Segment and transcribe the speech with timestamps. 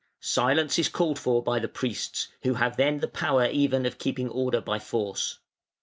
[0.23, 4.27] Silence is called for by the priests, who have then the power even of keeping
[4.29, 5.37] order by force.